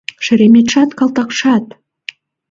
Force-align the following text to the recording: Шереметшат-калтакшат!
Шереметшат-калтакшат! 0.25 1.65